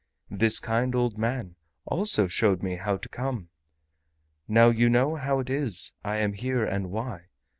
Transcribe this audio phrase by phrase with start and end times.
[0.31, 3.49] This kind old man also showed me how to come.
[4.47, 7.25] Now you know how it is I am here and why.